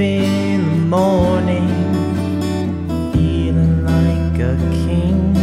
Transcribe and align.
in 0.00 0.64
the 0.64 0.96
morning 0.96 1.68
feeling 3.12 3.84
like 3.84 4.38
a 4.40 4.56
king. 4.84 5.34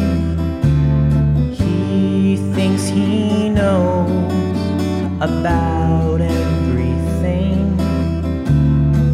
He 1.52 2.38
thinks 2.54 2.88
he 2.88 3.50
knows 3.50 4.60
about 5.22 6.22
everything. 6.22 7.78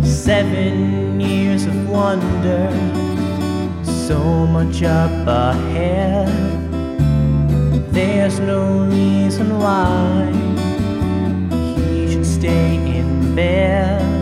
Seven 0.03 1.19
years 1.19 1.65
of 1.65 1.89
wonder, 1.89 2.69
so 3.83 4.19
much 4.45 4.83
up 4.83 5.27
ahead. 5.27 6.29
There's 7.91 8.39
no 8.39 8.85
reason 8.85 9.57
why 9.57 10.31
he 11.75 12.11
should 12.11 12.25
stay 12.25 12.75
in 12.75 13.35
bed. 13.35 14.20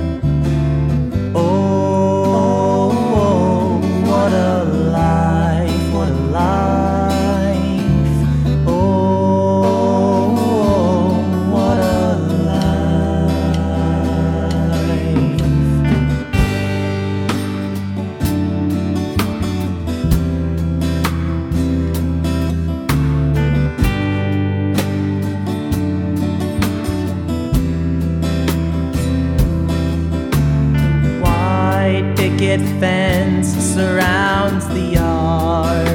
Picket 32.60 32.80
fence 32.80 33.48
surrounds 33.48 34.68
the 34.70 34.80
yard. 34.80 35.88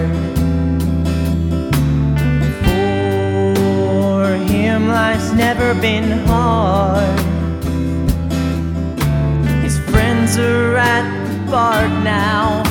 For 2.65 4.37
him, 4.53 4.89
life's 4.89 5.33
never 5.33 5.75
been 5.81 6.27
hard. 6.27 7.20
His 9.62 9.79
friends 9.91 10.39
are 10.39 10.77
at 10.77 11.05
the 11.29 11.51
park 11.51 11.91
now, 12.05 12.62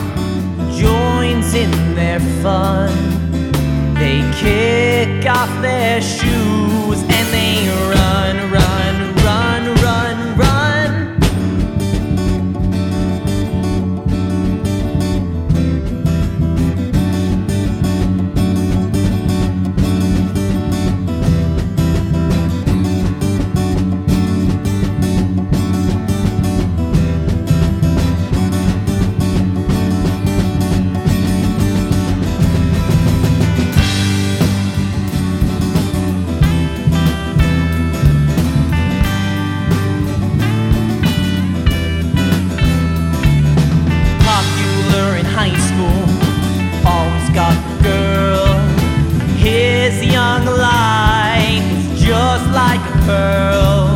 pearl. 53.05 53.95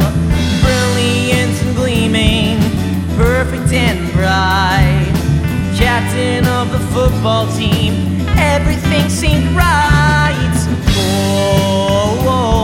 Brilliant 0.62 1.56
and 1.64 1.76
gleaming, 1.76 2.60
perfect 3.16 3.72
and 3.74 4.12
bright. 4.14 5.14
Captain 5.78 6.46
of 6.48 6.72
the 6.72 6.80
football 6.94 7.46
team, 7.56 7.94
everything 8.38 9.10
seemed 9.10 9.56
right. 9.56 10.56
Oh, 11.00 12.26
oh, 12.28 12.57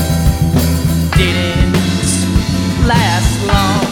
didn't 1.16 1.74
last 2.88 3.48
long. 3.48 3.87